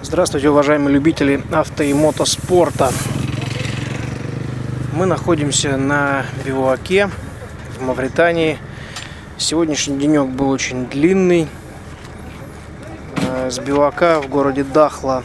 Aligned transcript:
Здравствуйте, 0.00 0.48
уважаемые 0.48 0.94
любители 0.94 1.42
авто 1.50 1.82
и 1.82 1.92
мотоспорта. 1.92 2.92
Мы 4.92 5.06
находимся 5.06 5.76
на 5.76 6.24
бивуаке 6.44 7.10
в 7.76 7.82
Мавритании. 7.82 8.58
Сегодняшний 9.38 9.98
денек 9.98 10.26
был 10.26 10.50
очень 10.50 10.86
длинный. 10.86 11.48
Э, 13.16 13.50
С 13.50 13.58
бивуака 13.58 14.22
в 14.22 14.28
городе 14.28 14.62
Дахла 14.62 15.24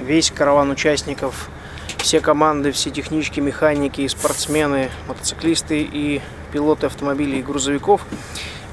весь 0.00 0.30
караван 0.30 0.70
участников, 0.70 1.50
все 1.96 2.20
команды, 2.20 2.70
все 2.70 2.90
технички, 2.90 3.40
механики, 3.40 4.06
спортсмены, 4.06 4.90
мотоциклисты 5.08 5.82
и 5.82 6.22
пилоты 6.52 6.86
автомобилей 6.86 7.40
и 7.40 7.42
грузовиков 7.42 8.06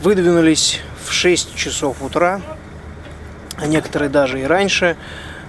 выдвинулись 0.01 0.81
в 1.03 1.11
6 1.11 1.55
часов 1.55 2.03
утра 2.03 2.41
а 3.57 3.67
некоторые 3.67 4.09
даже 4.09 4.41
и 4.41 4.43
раньше. 4.43 4.97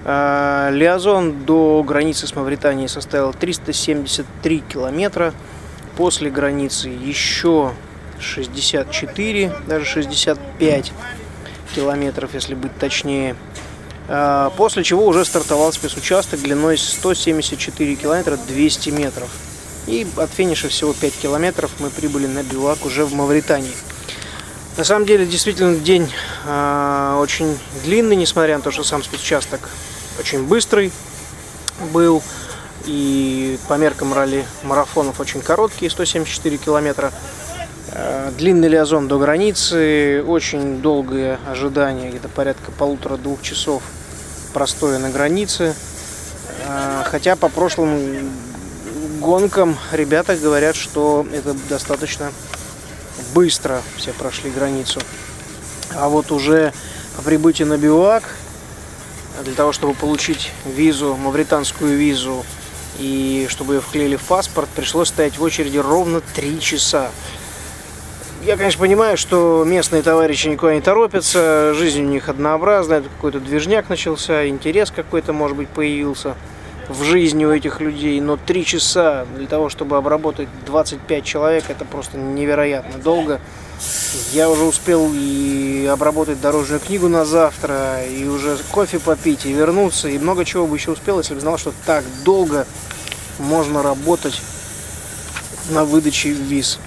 А, 0.04 0.70
Лиазон 0.70 1.44
до 1.44 1.82
границы 1.82 2.26
с 2.26 2.34
Мавританией 2.34 2.88
составил 2.88 3.32
373 3.32 4.60
километра. 4.60 5.34
После 5.96 6.30
границы 6.30 6.88
еще 6.88 7.72
64, 8.20 9.52
даже 9.66 9.84
65 9.84 10.92
километров, 11.74 12.34
если 12.34 12.54
быть 12.54 12.76
точнее. 12.78 13.34
А, 14.09 14.50
После 14.50 14.84
чего 14.84 15.06
уже 15.06 15.24
стартовал 15.24 15.73
спецучасток 15.73 16.40
длиной 16.40 16.78
174 16.78 17.96
километра 17.96 18.36
200 18.36 18.90
метров. 18.90 19.28
И 19.86 20.06
от 20.16 20.30
финиша 20.30 20.68
всего 20.68 20.92
5 20.92 21.14
километров 21.14 21.70
мы 21.78 21.90
прибыли 21.90 22.26
на 22.26 22.42
бивак 22.42 22.84
уже 22.84 23.04
в 23.04 23.14
Мавритании. 23.14 23.73
На 24.76 24.84
самом 24.84 25.06
деле, 25.06 25.24
действительно, 25.24 25.74
день 25.76 26.12
э, 26.44 27.18
очень 27.18 27.58
длинный, 27.84 28.14
несмотря 28.14 28.58
на 28.58 28.62
то, 28.62 28.70
что 28.70 28.84
сам 28.84 29.02
спецучасток 29.02 29.70
очень 30.18 30.46
быстрый 30.46 30.92
был. 31.95 32.23
И 32.84 33.59
по 33.68 33.74
меркам 33.74 34.12
ралли-марафонов 34.12 35.18
очень 35.18 35.40
короткий, 35.40 35.88
174 35.88 36.59
километра. 36.59 37.10
Э, 37.92 38.30
длинный 38.36 38.68
лиазон 38.68 39.09
до 39.09 39.18
границы, 39.18 40.23
очень 40.26 40.82
долгое 40.82 41.38
ожидание, 41.48 42.10
где-то 42.10 42.29
порядка 42.29 42.70
полутора-двух 42.70 43.40
часов 43.40 43.82
простоя 44.52 44.98
на 44.98 45.08
границе. 45.08 45.74
Э, 46.66 47.02
хотя 47.06 47.34
по 47.36 47.48
прошлым 47.48 48.30
гонкам 49.20 49.79
ребята 49.90 50.36
говорят, 50.36 50.76
что 50.76 51.26
это 51.32 51.56
достаточно 51.70 52.30
быстро 53.34 53.82
все 53.96 54.12
прошли 54.12 54.50
границу. 54.50 55.00
А 55.95 56.09
вот 56.09 56.32
уже 56.32 56.72
по 57.16 57.23
прибытию 57.23 57.68
на 57.68 57.78
бивак, 57.78 58.36
для 59.45 59.54
того, 59.54 59.73
чтобы 59.73 59.95
получить 59.95 60.50
визу, 60.64 61.14
мавританскую 61.16 61.96
визу, 61.96 62.45
и 62.98 63.46
чтобы 63.50 63.74
ее 63.74 63.80
вклеили 63.80 64.16
в 64.16 64.22
паспорт, 64.22 64.69
пришлось 64.75 65.08
стоять 65.08 65.38
в 65.38 65.42
очереди 65.42 65.78
ровно 65.78 66.20
3 66.34 66.60
часа. 66.60 67.10
Я, 68.44 68.56
конечно, 68.56 68.81
понимаю, 68.81 69.16
что 69.16 69.64
местные 69.66 70.03
товарищи 70.03 70.48
никуда 70.48 70.75
не 70.75 70.80
торопятся, 70.80 71.75
жизнь 71.75 72.03
у 72.03 72.08
них 72.08 72.28
однообразная, 72.28 73.03
какой-то 73.03 73.41
движняк 73.41 73.88
начался, 73.88 74.47
интерес 74.48 74.91
какой-то, 74.91 75.32
может 75.32 75.56
быть, 75.56 75.69
появился 75.69 76.36
в 76.88 77.03
жизни 77.03 77.44
у 77.44 77.53
этих 77.53 77.81
людей, 77.81 78.20
но 78.20 78.37
3 78.37 78.65
часа 78.65 79.26
для 79.37 79.47
того, 79.47 79.69
чтобы 79.69 79.97
обработать 79.97 80.48
25 80.66 81.25
человек, 81.25 81.65
это 81.69 81.84
просто 81.84 82.16
невероятно 82.16 82.98
долго. 82.98 83.41
Я 84.32 84.48
уже 84.48 84.65
успел 84.65 85.10
и 85.12 85.87
обработать 85.92 86.41
дорожную 86.41 86.81
книгу 86.81 87.09
на 87.09 87.25
завтра, 87.25 88.04
и 88.04 88.26
уже 88.26 88.56
кофе 88.70 88.98
попить, 88.98 89.44
и 89.44 89.53
вернуться, 89.53 90.09
и 90.09 90.19
много 90.19 90.44
чего 90.44 90.66
бы 90.66 90.76
еще 90.76 90.92
успел, 90.92 91.19
если 91.19 91.34
бы 91.34 91.41
знал, 91.41 91.59
что 91.59 91.72
так 91.84 92.04
долго 92.25 92.66
можно 93.38 93.82
работать 93.82 94.41
на 95.70 95.84
выдаче 95.84 96.30
виз. 96.30 96.78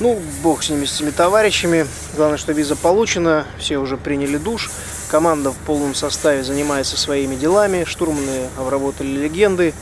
Ну, 0.00 0.20
бог 0.42 0.62
с 0.62 0.70
ними, 0.70 0.84
с 0.84 0.94
этими 0.94 1.10
товарищами. 1.10 1.86
Главное, 2.14 2.38
что 2.38 2.52
виза 2.52 2.76
получена, 2.76 3.46
все 3.58 3.78
уже 3.78 3.96
приняли 3.96 4.36
душ. 4.36 4.70
Команда 5.08 5.52
в 5.52 5.56
полном 5.56 5.94
составе 5.94 6.44
занимается 6.44 6.98
своими 6.98 7.34
делами. 7.34 7.84
Штурманы 7.84 8.48
обработали 8.58 9.08
легенды. 9.08 9.72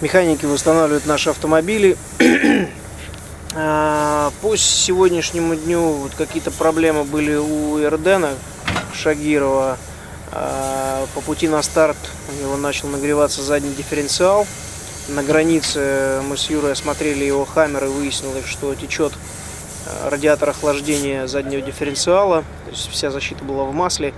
Механики 0.00 0.44
восстанавливают 0.46 1.06
наши 1.06 1.30
автомобили. 1.30 1.96
А, 3.54 4.32
по 4.40 4.56
сегодняшнему 4.56 5.54
дню 5.54 5.82
вот 5.82 6.12
какие-то 6.14 6.50
проблемы 6.50 7.04
были 7.04 7.34
у 7.34 7.78
Эрдена 7.78 8.30
Шагирова. 8.94 9.76
А, 10.30 11.06
по 11.14 11.20
пути 11.20 11.48
на 11.48 11.60
старт 11.60 11.98
у 12.30 12.42
него 12.42 12.56
начал 12.56 12.88
нагреваться 12.88 13.42
задний 13.42 13.74
дифференциал. 13.74 14.46
На 15.08 15.22
границе 15.22 16.22
мы 16.26 16.38
с 16.38 16.48
Юрой 16.48 16.72
осмотрели 16.72 17.24
его 17.24 17.44
хаммер 17.44 17.84
и 17.84 17.88
выяснилось, 17.88 18.46
что 18.46 18.74
течет 18.74 19.12
радиатор 20.04 20.50
охлаждения 20.50 21.26
заднего 21.26 21.62
дифференциала. 21.62 22.44
То 22.64 22.70
есть 22.70 22.90
вся 22.90 23.10
защита 23.10 23.44
была 23.44 23.64
в 23.64 23.72
масле. 23.72 24.14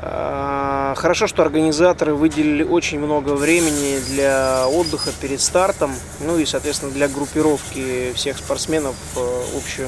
Хорошо, 0.00 1.26
что 1.26 1.42
организаторы 1.42 2.14
выделили 2.14 2.62
очень 2.62 3.00
много 3.00 3.30
времени 3.30 3.98
для 4.10 4.68
отдыха 4.68 5.10
перед 5.20 5.40
стартом, 5.40 5.92
ну 6.20 6.38
и, 6.38 6.46
соответственно, 6.46 6.92
для 6.92 7.08
группировки 7.08 8.12
всех 8.14 8.38
спортсменов 8.38 8.94
в 9.14 9.56
общий 9.56 9.86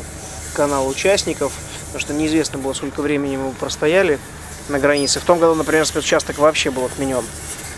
канал 0.53 0.89
участников, 0.89 1.53
потому 1.87 2.01
что 2.01 2.13
неизвестно 2.13 2.59
было, 2.59 2.73
сколько 2.73 3.03
времени 3.03 3.37
мы 3.37 3.53
простояли 3.53 4.19
на 4.69 4.81
границе. 4.81 5.21
В 5.21 5.25
том 5.25 5.39
году, 5.39 5.55
например, 5.55 5.87
спецучасток 5.87 6.39
вообще 6.39 6.73
был 6.73 6.85
отменен. 6.87 7.25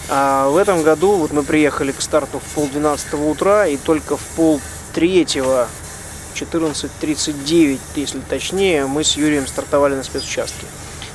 А 0.08 0.48
в 0.48 0.56
этом 0.56 0.82
году 0.82 1.16
вот 1.16 1.32
мы 1.32 1.42
приехали 1.42 1.92
к 1.92 2.00
старту 2.00 2.38
в 2.40 2.54
полдвенадцатого 2.54 3.28
утра 3.28 3.66
и 3.66 3.76
только 3.76 4.16
в 4.16 4.22
пол 4.36 4.58
третьего 4.94 5.68
14.39, 6.34 7.78
если 7.96 8.20
точнее, 8.20 8.86
мы 8.86 9.04
с 9.04 9.16
Юрием 9.16 9.46
стартовали 9.46 9.94
на 9.94 10.02
спецучастке. 10.02 10.66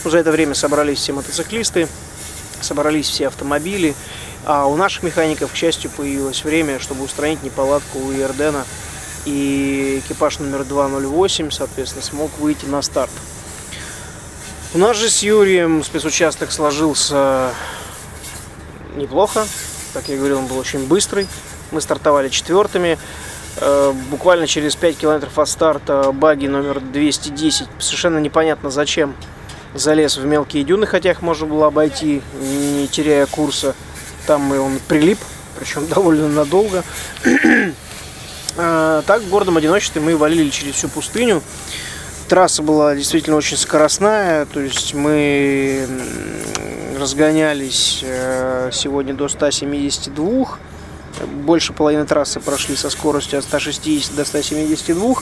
Ну, 0.03 0.11
за 0.11 0.19
это 0.19 0.31
время 0.31 0.55
собрались 0.55 0.99
все 0.99 1.13
мотоциклисты, 1.13 1.87
собрались 2.61 3.07
все 3.07 3.27
автомобили, 3.27 3.95
а 4.45 4.65
у 4.67 4.75
наших 4.75 5.03
механиков, 5.03 5.51
к 5.51 5.55
счастью, 5.55 5.91
появилось 5.91 6.43
время, 6.43 6.79
чтобы 6.79 7.03
устранить 7.03 7.43
неполадку 7.43 7.99
у 7.99 8.11
Ердена, 8.11 8.65
и 9.25 10.01
экипаж 10.05 10.39
номер 10.39 10.63
208, 10.63 11.51
соответственно, 11.51 12.03
смог 12.03 12.31
выйти 12.39 12.65
на 12.65 12.81
старт. 12.81 13.11
У 14.73 14.77
нас 14.77 14.95
же 14.95 15.09
с 15.09 15.23
Юрием 15.23 15.83
спецучасток 15.83 16.51
сложился 16.51 17.53
неплохо, 18.95 19.45
как 19.93 20.09
я 20.09 20.17
говорил, 20.17 20.39
он 20.39 20.45
был 20.45 20.57
очень 20.57 20.85
быстрый. 20.85 21.27
Мы 21.71 21.81
стартовали 21.81 22.29
четвертыми. 22.29 22.99
Э, 23.59 23.93
буквально 24.11 24.45
через 24.47 24.75
5 24.75 24.97
километров 24.97 25.37
от 25.39 25.49
старта 25.49 26.11
баги 26.11 26.47
номер 26.47 26.79
210, 26.79 27.67
совершенно 27.79 28.19
непонятно 28.19 28.69
зачем, 28.69 29.15
залез 29.73 30.17
в 30.17 30.25
мелкие 30.25 30.63
дюны, 30.63 30.85
хотя 30.85 31.11
их 31.11 31.21
можно 31.21 31.47
было 31.47 31.67
обойти, 31.67 32.21
не 32.39 32.87
теряя 32.87 33.25
курса. 33.25 33.75
Там 34.27 34.51
он 34.51 34.79
прилип, 34.87 35.17
причем 35.57 35.87
довольно 35.93 36.27
надолго. 36.27 36.83
А, 38.57 39.01
так, 39.07 39.21
в 39.21 39.29
гордом 39.29 39.57
одиночестве 39.57 40.01
мы 40.01 40.15
валили 40.15 40.49
через 40.49 40.75
всю 40.75 40.89
пустыню. 40.89 41.41
Трасса 42.27 42.61
была 42.61 42.93
действительно 42.93 43.37
очень 43.37 43.55
скоростная, 43.55 44.45
то 44.45 44.59
есть 44.59 44.93
мы 44.93 45.87
разгонялись 46.99 48.01
э, 48.03 48.69
сегодня 48.73 49.13
до 49.13 49.29
172. 49.29 50.59
Больше 51.25 51.73
половины 51.73 52.05
трассы 52.05 52.39
прошли 52.39 52.75
со 52.75 52.89
скоростью 52.89 53.39
от 53.39 53.45
160 53.45 54.15
до 54.15 54.25
172. 54.25 55.15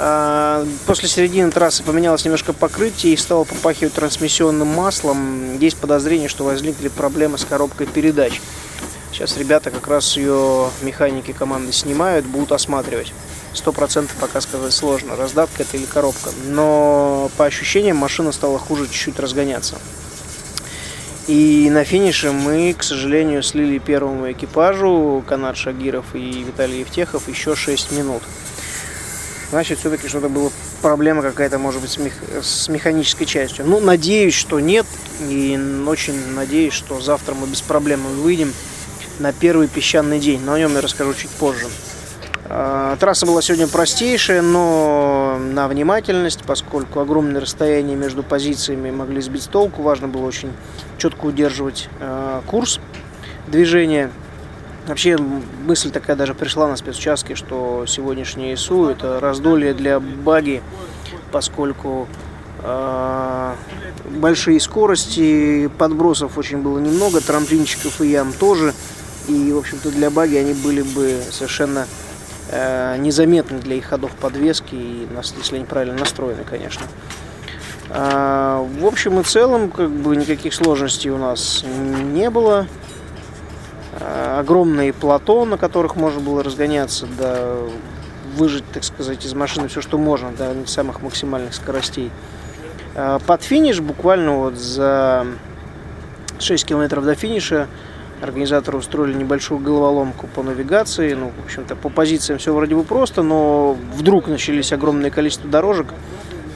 А, 0.00 0.64
после 0.86 1.08
середины 1.08 1.50
трассы 1.50 1.82
поменялось 1.82 2.24
немножко 2.24 2.52
покрытие 2.52 3.14
и 3.14 3.16
стало 3.16 3.44
попахивать 3.44 3.94
трансмиссионным 3.94 4.68
маслом. 4.68 5.58
Есть 5.58 5.76
подозрение, 5.76 6.28
что 6.28 6.44
возникли 6.44 6.88
проблемы 6.88 7.36
с 7.38 7.44
коробкой 7.44 7.86
передач. 7.86 8.40
Сейчас 9.12 9.36
ребята 9.36 9.70
как 9.70 9.88
раз 9.88 10.16
ее 10.16 10.70
механики 10.82 11.32
команды 11.32 11.72
снимают, 11.72 12.24
будут 12.26 12.52
осматривать. 12.52 13.12
Сто 13.52 13.72
процентов 13.72 14.14
пока 14.20 14.40
сказать 14.40 14.72
сложно, 14.72 15.16
раздатка 15.16 15.62
это 15.62 15.76
или 15.76 15.86
коробка. 15.86 16.30
Но 16.46 17.30
по 17.36 17.46
ощущениям 17.46 17.96
машина 17.96 18.30
стала 18.30 18.58
хуже 18.58 18.86
чуть-чуть 18.86 19.18
разгоняться. 19.18 19.76
И 21.28 21.68
на 21.70 21.84
финише 21.84 22.32
мы, 22.32 22.74
к 22.76 22.82
сожалению, 22.82 23.42
слили 23.42 23.78
первому 23.78 24.32
экипажу, 24.32 25.22
Канат 25.26 25.58
Шагиров 25.58 26.14
и 26.14 26.42
Виталий 26.42 26.80
Евтехов, 26.80 27.28
еще 27.28 27.54
6 27.54 27.92
минут. 27.92 28.22
Значит, 29.50 29.78
все-таки 29.78 30.08
что-то 30.08 30.30
было 30.30 30.50
проблема 30.80 31.20
какая-то, 31.20 31.58
может 31.58 31.82
быть, 31.82 31.90
с, 31.90 31.98
мех... 31.98 32.14
с 32.42 32.70
механической 32.70 33.26
частью. 33.26 33.66
Ну, 33.66 33.78
надеюсь, 33.78 34.34
что 34.34 34.58
нет. 34.58 34.86
И 35.28 35.58
очень 35.86 36.32
надеюсь, 36.32 36.72
что 36.72 36.98
завтра 36.98 37.34
мы 37.34 37.46
без 37.46 37.60
проблем 37.60 38.00
выйдем 38.22 38.54
на 39.18 39.34
первый 39.34 39.68
песчаный 39.68 40.20
день. 40.20 40.40
Но 40.40 40.54
о 40.54 40.58
нем 40.58 40.74
я 40.74 40.80
расскажу 40.80 41.12
чуть 41.12 41.30
позже. 41.30 41.66
А, 42.50 42.96
трасса 42.96 43.26
была 43.26 43.42
сегодня 43.42 43.66
простейшая, 43.66 44.40
но 44.40 45.38
на 45.38 45.68
внимательность, 45.68 46.42
поскольку 46.46 47.00
огромное 47.00 47.42
расстояние 47.42 47.96
между 47.96 48.22
позициями 48.22 48.90
могли 48.90 49.20
сбить 49.20 49.42
с 49.42 49.46
толку, 49.46 49.82
важно 49.82 50.08
было 50.08 50.24
очень 50.24 50.52
четко 50.96 51.26
удерживать 51.26 51.88
а, 52.00 52.42
курс 52.46 52.80
движения. 53.46 54.10
Вообще 54.86 55.18
мысль 55.18 55.90
такая 55.90 56.16
даже 56.16 56.32
пришла 56.32 56.68
на 56.68 56.76
спецучастке, 56.76 57.34
что 57.34 57.84
сегодняшний 57.86 58.54
ИСУ 58.54 58.88
это 58.88 59.20
раздолье 59.20 59.74
для 59.74 60.00
баги, 60.00 60.62
поскольку 61.30 62.08
э, 62.62 63.52
большие 64.06 64.58
скорости, 64.60 65.70
подбросов 65.76 66.38
очень 66.38 66.62
было 66.62 66.78
немного, 66.78 67.20
трамплинчиков 67.20 68.00
и 68.00 68.08
ям 68.08 68.32
тоже. 68.32 68.72
И, 69.26 69.52
в 69.52 69.58
общем-то, 69.58 69.90
для 69.90 70.08
баги 70.08 70.36
они 70.36 70.54
были 70.54 70.80
бы 70.80 71.20
совершенно 71.30 71.80
э, 71.80 72.07
незаметны 72.50 73.58
для 73.58 73.76
их 73.76 73.86
ходов 73.86 74.12
подвески, 74.12 74.74
и, 74.74 75.08
если 75.36 75.56
они 75.56 75.64
правильно 75.64 75.98
настроены, 75.98 76.44
конечно. 76.44 76.86
Э, 77.90 78.66
в 78.80 78.86
общем 78.86 79.20
и 79.20 79.22
целом, 79.22 79.70
как 79.70 79.90
бы 79.90 80.16
никаких 80.16 80.54
сложностей 80.54 81.10
у 81.10 81.18
нас 81.18 81.64
не 81.64 82.30
было. 82.30 82.66
Э, 84.00 84.38
огромные 84.40 84.92
плато, 84.92 85.44
на 85.44 85.56
которых 85.56 85.96
можно 85.96 86.20
было 86.20 86.42
разгоняться, 86.42 87.06
да, 87.18 87.56
выжить, 88.36 88.64
так 88.72 88.84
сказать, 88.84 89.24
из 89.24 89.34
машины 89.34 89.68
все, 89.68 89.80
что 89.80 89.98
можно, 89.98 90.32
до 90.32 90.54
самых 90.66 91.02
максимальных 91.02 91.54
скоростей. 91.54 92.10
Э, 92.94 93.18
под 93.26 93.42
финиш, 93.42 93.80
буквально 93.80 94.36
вот 94.36 94.54
за 94.54 95.26
6 96.38 96.66
километров 96.66 97.04
до 97.04 97.14
финиша, 97.14 97.68
организаторы 98.20 98.78
устроили 98.78 99.14
небольшую 99.14 99.60
головоломку 99.60 100.26
по 100.26 100.42
навигации. 100.42 101.14
Ну, 101.14 101.32
в 101.40 101.44
общем-то, 101.44 101.76
по 101.76 101.88
позициям 101.88 102.38
все 102.38 102.52
вроде 102.52 102.74
бы 102.74 102.84
просто, 102.84 103.22
но 103.22 103.76
вдруг 103.94 104.28
начались 104.28 104.72
огромное 104.72 105.10
количество 105.10 105.48
дорожек, 105.48 105.92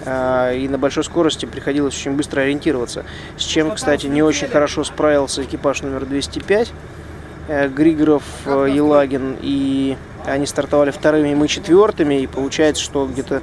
э, 0.05 0.57
и 0.59 0.69
на 0.69 0.79
большой 0.79 1.05
скорости 1.05 1.47
приходилось 1.47 1.95
очень 1.95 2.13
быстро 2.13 2.43
ориентироваться. 2.43 3.05
С 3.37 3.43
чем, 3.43 3.73
кстати, 3.73 4.07
не 4.07 4.23
очень 4.23 4.49
хорошо 4.49 4.85
справился 4.85 5.43
экипаж 5.43 5.83
номер 5.83 6.07
205. 6.07 6.73
Э, 7.49 7.69
Григоров, 7.69 8.23
э, 8.47 8.69
Елагин, 8.73 9.37
и 9.41 9.97
они 10.25 10.47
стартовали 10.47 10.91
вторыми, 10.91 11.35
мы 11.35 11.49
четвертыми, 11.49 12.23
и 12.23 12.27
получается, 12.27 12.83
что 12.83 13.07
где-то 13.07 13.43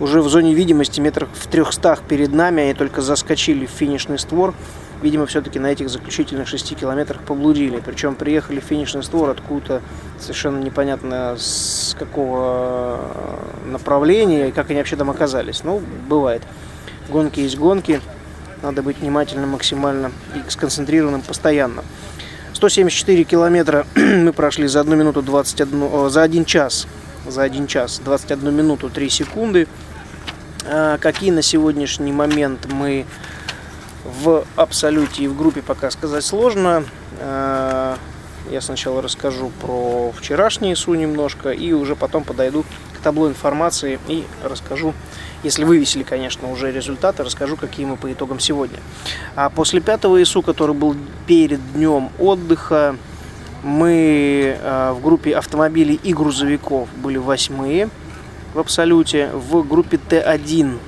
уже 0.00 0.20
в 0.20 0.28
зоне 0.28 0.52
видимости 0.52 1.00
метрах 1.00 1.28
в 1.32 1.46
трехстах 1.46 2.02
перед 2.02 2.32
нами 2.32 2.64
они 2.64 2.74
только 2.74 3.00
заскочили 3.00 3.66
в 3.66 3.70
финишный 3.70 4.18
створ. 4.18 4.54
Видимо, 5.02 5.26
все-таки 5.26 5.58
на 5.58 5.66
этих 5.66 5.90
заключительных 5.90 6.48
шести 6.48 6.74
километрах 6.74 7.20
поблудили. 7.22 7.82
Причем 7.84 8.14
приехали 8.14 8.60
в 8.60 8.64
финишный 8.64 9.02
створ 9.02 9.30
откуда-то 9.30 9.82
совершенно 10.18 10.58
непонятно 10.62 11.36
с 11.38 11.94
какого 11.98 13.00
направления 13.66 14.48
и 14.48 14.52
как 14.52 14.70
они 14.70 14.78
вообще 14.78 14.96
там 14.96 15.10
оказались. 15.10 15.64
Ну, 15.64 15.82
бывает. 16.08 16.42
Гонки 17.08 17.40
есть 17.40 17.58
гонки. 17.58 18.00
Надо 18.62 18.82
быть 18.82 18.98
внимательным 18.98 19.50
максимально 19.50 20.12
и 20.34 20.50
сконцентрированным 20.50 21.20
постоянно. 21.20 21.84
174 22.54 23.24
километра 23.24 23.86
мы 23.94 24.32
прошли 24.32 24.66
за 24.66 24.80
1 24.80 24.98
минуту 24.98 25.20
21, 25.20 26.08
за 26.08 26.22
1 26.22 26.44
час, 26.46 26.86
за 27.28 27.42
1 27.42 27.66
час 27.66 28.00
21 28.02 28.54
минуту 28.54 28.88
3 28.88 29.10
секунды. 29.10 29.68
А 30.64 30.96
какие 30.96 31.30
на 31.30 31.42
сегодняшний 31.42 32.12
момент 32.12 32.66
мы 32.72 33.04
в 34.22 34.44
абсолюте 34.56 35.24
и 35.24 35.28
в 35.28 35.36
группе 35.36 35.62
пока 35.62 35.90
сказать 35.90 36.24
сложно. 36.24 36.84
А, 37.20 37.96
я 38.50 38.60
сначала 38.60 39.02
расскажу 39.02 39.50
про 39.60 40.12
вчерашний 40.12 40.74
СУ 40.74 40.94
немножко 40.94 41.50
и 41.50 41.72
уже 41.72 41.96
потом 41.96 42.24
подойду 42.24 42.64
к 42.94 43.02
табло 43.02 43.28
информации 43.28 43.98
и 44.08 44.24
расскажу 44.42 44.94
если 45.46 45.64
вывесили, 45.64 46.02
конечно, 46.02 46.50
уже 46.50 46.72
результаты, 46.72 47.22
расскажу, 47.22 47.56
какие 47.56 47.86
мы 47.86 47.96
по 47.96 48.12
итогам 48.12 48.40
сегодня. 48.40 48.78
А 49.36 49.48
после 49.48 49.80
пятого 49.80 50.20
ИСУ, 50.22 50.42
который 50.42 50.74
был 50.74 50.96
перед 51.26 51.60
днем 51.72 52.10
отдыха, 52.18 52.96
мы 53.62 54.58
э, 54.60 54.92
в 54.92 55.02
группе 55.02 55.36
автомобилей 55.36 56.00
и 56.02 56.12
грузовиков 56.12 56.88
были 56.96 57.16
восьмые 57.16 57.90
в 58.54 58.58
абсолюте. 58.58 59.30
В 59.32 59.62
группе 59.62 59.98
Т1 59.98 60.78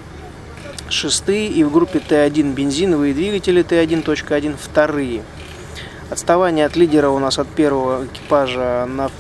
шестые 0.91 1.49
и 1.49 1.65
в 1.65 1.73
группе 1.73 1.99
Т1 1.99 2.55
бензиновые 2.55 3.15
двигатели 3.15 3.65
Т1.1 3.65 4.57
вторые. 4.61 5.23
Отставание 6.11 6.67
от 6.67 6.77
лидера 6.77 7.11
у 7.11 7.19
нас 7.19 7.39
от 7.39 7.49
первого 7.49 8.07
экипажа 8.07 8.87
на 8.87 9.11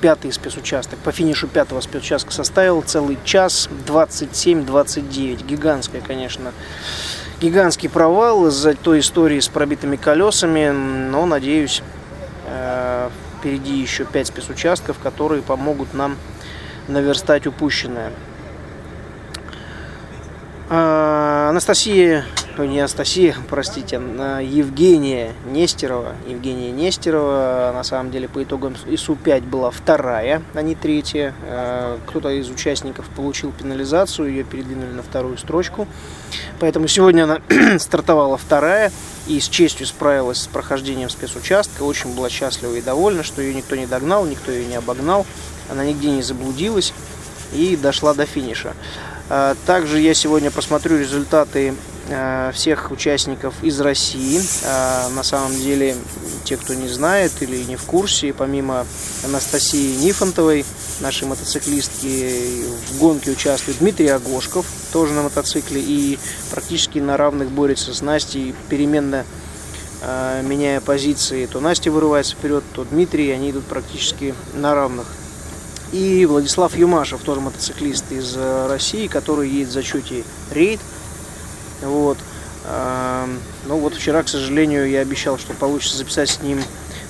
пятый 0.00 0.32
спецучасток, 0.32 0.98
по 1.00 1.12
финишу 1.12 1.48
пятого 1.48 1.80
спецучастка 1.80 2.32
составил 2.32 2.82
целый 2.82 3.18
час 3.24 3.68
27-29. 3.86 5.44
Гигантская, 5.46 6.00
конечно, 6.00 6.52
гигантский 7.40 7.88
провал 7.88 8.46
из-за 8.46 8.74
той 8.74 9.00
истории 9.00 9.40
с 9.40 9.48
пробитыми 9.48 9.96
колесами, 9.96 10.70
но, 10.70 11.26
надеюсь, 11.26 11.82
э, 12.46 13.10
впереди 13.38 13.78
еще 13.78 14.04
пять 14.04 14.28
спецучастков, 14.28 14.98
которые 14.98 15.42
помогут 15.42 15.94
нам 15.94 16.16
наверстать 16.86 17.46
упущенное. 17.46 18.12
А, 20.70 21.48
Анастасия 21.50 22.24
не 22.66 22.80
Анастасия, 22.80 23.36
простите, 23.48 24.00
а 24.00 24.40
Евгения 24.40 25.32
Нестерова. 25.46 26.14
Евгения 26.26 26.72
Нестерова, 26.72 27.70
на 27.74 27.84
самом 27.84 28.10
деле, 28.10 28.28
по 28.28 28.42
итогам 28.42 28.74
ИСУ-5 28.86 29.42
была 29.42 29.70
вторая, 29.70 30.42
а 30.54 30.62
не 30.62 30.74
третья. 30.74 31.34
А, 31.42 31.98
кто-то 32.06 32.30
из 32.30 32.50
участников 32.50 33.08
получил 33.10 33.52
пенализацию, 33.52 34.28
ее 34.28 34.44
передвинули 34.44 34.92
на 34.92 35.02
вторую 35.02 35.38
строчку. 35.38 35.86
Поэтому 36.58 36.88
сегодня 36.88 37.24
она 37.24 37.78
стартовала 37.78 38.36
вторая 38.36 38.90
и 39.26 39.38
с 39.38 39.48
честью 39.48 39.86
справилась 39.86 40.42
с 40.42 40.46
прохождением 40.46 41.10
спецучастка. 41.10 41.82
Очень 41.82 42.14
была 42.14 42.28
счастлива 42.28 42.74
и 42.74 42.82
довольна, 42.82 43.22
что 43.22 43.42
ее 43.42 43.54
никто 43.54 43.76
не 43.76 43.86
догнал, 43.86 44.26
никто 44.26 44.50
ее 44.50 44.66
не 44.66 44.76
обогнал. 44.76 45.26
Она 45.70 45.84
нигде 45.84 46.10
не 46.10 46.22
заблудилась 46.22 46.92
и 47.52 47.76
дошла 47.76 48.14
до 48.14 48.26
финиша. 48.26 48.74
А, 49.30 49.56
также 49.66 50.00
я 50.00 50.14
сегодня 50.14 50.50
посмотрю 50.50 50.98
результаты 50.98 51.74
Э, 52.10 52.52
всех 52.54 52.90
участников 52.90 53.54
из 53.62 53.78
России. 53.80 54.40
А, 54.64 55.10
на 55.10 55.22
самом 55.22 55.54
деле, 55.54 55.94
те, 56.44 56.56
кто 56.56 56.72
не 56.72 56.88
знает 56.88 57.32
или 57.40 57.62
не 57.64 57.76
в 57.76 57.82
курсе, 57.82 58.32
помимо 58.32 58.86
Анастасии 59.24 59.94
Нифонтовой, 59.96 60.64
нашей 61.00 61.28
мотоциклистки, 61.28 62.64
в 62.90 62.98
гонке 62.98 63.30
участвует 63.30 63.78
Дмитрий 63.78 64.08
Агошков, 64.08 64.64
тоже 64.90 65.12
на 65.12 65.22
мотоцикле, 65.22 65.82
и 65.82 66.18
практически 66.50 66.98
на 66.98 67.18
равных 67.18 67.50
борется 67.50 67.92
с 67.92 68.00
Настей, 68.00 68.54
переменно 68.70 69.24
меняя 70.44 70.80
позиции. 70.80 71.46
То 71.46 71.58
Настя 71.58 71.90
вырывается 71.90 72.36
вперед, 72.36 72.62
то 72.72 72.84
Дмитрий, 72.84 73.32
они 73.32 73.50
идут 73.50 73.64
практически 73.64 74.32
на 74.54 74.72
равных. 74.72 75.06
И 75.92 76.26
Владислав 76.26 76.76
Юмашев, 76.76 77.22
тоже 77.22 77.40
мотоциклист 77.40 78.10
из 78.10 78.34
э, 78.36 78.66
России, 78.68 79.06
который 79.06 79.48
едет 79.48 79.68
в 79.68 79.72
зачете 79.72 80.24
рейд– 80.50 80.80
вот. 81.82 82.18
Ну 83.66 83.78
вот 83.78 83.94
вчера, 83.94 84.22
к 84.22 84.28
сожалению, 84.28 84.88
я 84.88 85.00
обещал, 85.00 85.38
что 85.38 85.54
получится 85.54 85.96
записать 85.96 86.28
с 86.28 86.42
ним 86.42 86.62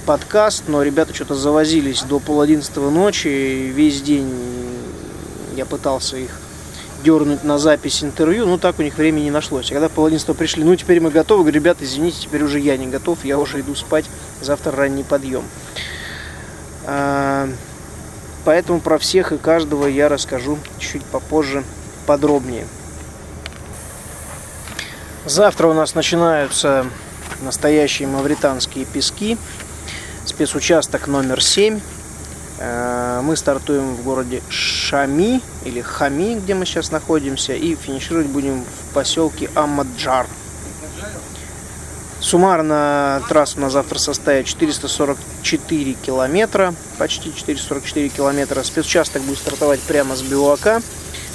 подкаст, 0.06 0.64
но 0.68 0.82
ребята 0.82 1.14
что-то 1.14 1.34
завозились 1.34 2.02
до 2.02 2.20
пол 2.20 2.40
одиннадцатого 2.40 2.90
ночи, 2.90 3.72
весь 3.74 4.00
день 4.02 4.32
я 5.56 5.66
пытался 5.66 6.16
их 6.16 6.30
дернуть 7.02 7.44
на 7.44 7.58
запись 7.58 8.04
интервью, 8.04 8.46
но 8.46 8.58
так 8.58 8.78
у 8.78 8.82
них 8.82 8.96
времени 8.98 9.24
не 9.24 9.30
нашлось. 9.30 9.70
А 9.70 9.74
когда 9.74 9.88
пол 9.88 10.06
одиннадцатого 10.06 10.36
пришли, 10.36 10.62
ну 10.62 10.76
теперь 10.76 11.00
мы 11.00 11.10
готовы, 11.10 11.42
говорю, 11.42 11.56
ребята, 11.56 11.84
извините, 11.84 12.18
теперь 12.22 12.44
уже 12.44 12.60
я 12.60 12.76
не 12.76 12.86
готов, 12.86 13.24
я 13.24 13.38
уже 13.38 13.60
иду 13.60 13.74
спать, 13.74 14.04
завтра 14.40 14.72
ранний 14.72 15.02
подъем. 15.02 15.44
Поэтому 18.48 18.80
про 18.80 18.96
всех 18.96 19.32
и 19.32 19.36
каждого 19.36 19.86
я 19.86 20.08
расскажу 20.08 20.58
чуть 20.78 21.04
попозже 21.04 21.64
подробнее. 22.06 22.66
Завтра 25.26 25.66
у 25.66 25.74
нас 25.74 25.94
начинаются 25.94 26.86
настоящие 27.42 28.08
мавританские 28.08 28.86
пески. 28.86 29.36
Спецучасток 30.24 31.08
номер 31.08 31.42
7. 31.42 31.78
Э, 32.58 33.20
мы 33.22 33.36
стартуем 33.36 33.94
в 33.94 34.02
городе 34.02 34.40
Шами 34.48 35.42
или 35.66 35.82
Хами, 35.82 36.36
где 36.36 36.54
мы 36.54 36.64
сейчас 36.64 36.90
находимся, 36.90 37.52
и 37.52 37.74
финишировать 37.74 38.28
будем 38.28 38.64
в 38.64 38.94
поселке 38.94 39.50
Амаджар. 39.56 40.26
Суммарно 42.28 43.22
трасса 43.26 43.58
на 43.58 43.70
завтра 43.70 43.98
составит 43.98 44.44
444 44.44 45.94
километра, 45.94 46.74
почти 46.98 47.34
444 47.34 48.10
километра. 48.10 48.62
Спецучасток 48.62 49.22
будет 49.22 49.38
стартовать 49.38 49.80
прямо 49.80 50.14
с 50.14 50.20
Бивака. 50.20 50.82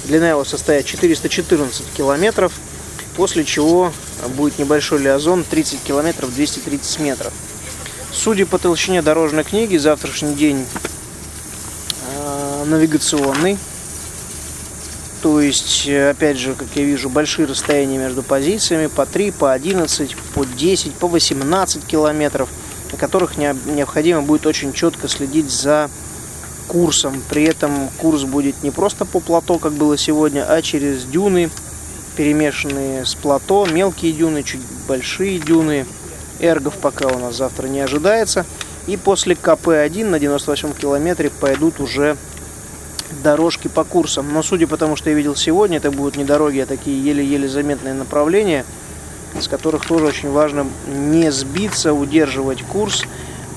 Длина 0.04 0.30
его 0.30 0.44
составит 0.44 0.86
414 0.86 1.84
километров 1.96 2.52
после 3.16 3.44
чего 3.44 3.92
будет 4.36 4.60
небольшой 4.60 5.00
лиазон 5.00 5.42
30 5.42 5.82
километров 5.82 6.32
230 6.32 7.00
метров. 7.00 7.32
Судя 8.12 8.46
по 8.46 8.58
толщине 8.58 9.02
дорожной 9.02 9.42
книги, 9.42 9.76
завтрашний 9.76 10.34
день 10.34 10.64
э, 12.06 12.64
навигационный. 12.66 13.58
То 15.24 15.40
есть, 15.40 15.88
э, 15.88 16.10
опять 16.10 16.36
же, 16.36 16.52
как 16.52 16.68
я 16.74 16.84
вижу, 16.84 17.08
большие 17.08 17.46
расстояния 17.46 17.96
между 17.96 18.22
позициями 18.22 18.88
по 18.88 19.06
3, 19.06 19.30
по 19.30 19.54
11, 19.54 20.14
по 20.34 20.44
10, 20.44 20.92
по 20.92 21.08
18 21.08 21.82
километров, 21.86 22.50
на 22.92 22.98
которых 22.98 23.38
необходимо 23.38 24.20
будет 24.20 24.44
очень 24.44 24.74
четко 24.74 25.08
следить 25.08 25.50
за 25.50 25.88
курсом. 26.68 27.22
При 27.30 27.44
этом 27.44 27.88
курс 27.96 28.24
будет 28.24 28.62
не 28.62 28.70
просто 28.70 29.06
по 29.06 29.18
плато, 29.18 29.58
как 29.58 29.72
было 29.72 29.96
сегодня, 29.96 30.44
а 30.46 30.60
через 30.60 31.04
дюны, 31.04 31.48
перемешанные 32.16 33.06
с 33.06 33.14
плато, 33.14 33.64
мелкие 33.64 34.12
дюны, 34.12 34.42
чуть 34.42 34.60
большие 34.86 35.38
дюны. 35.38 35.86
Эргов 36.38 36.74
пока 36.76 37.08
у 37.08 37.18
нас 37.18 37.36
завтра 37.36 37.66
не 37.66 37.80
ожидается. 37.80 38.44
И 38.86 38.98
после 38.98 39.36
КП-1 39.36 40.04
на 40.04 40.20
98 40.20 40.74
километре 40.74 41.30
пойдут 41.30 41.80
уже 41.80 42.18
дорожки 43.22 43.68
по 43.68 43.84
курсам. 43.84 44.32
Но 44.32 44.42
судя 44.42 44.66
по 44.66 44.76
тому, 44.76 44.96
что 44.96 45.10
я 45.10 45.16
видел 45.16 45.36
сегодня, 45.36 45.78
это 45.78 45.90
будут 45.90 46.16
не 46.16 46.24
дороги, 46.24 46.58
а 46.58 46.66
такие 46.66 47.02
еле-еле 47.02 47.48
заметные 47.48 47.94
направления, 47.94 48.64
с 49.40 49.48
которых 49.48 49.86
тоже 49.86 50.06
очень 50.06 50.30
важно 50.30 50.66
не 50.86 51.30
сбиться, 51.30 51.92
удерживать 51.92 52.62
курс. 52.62 53.04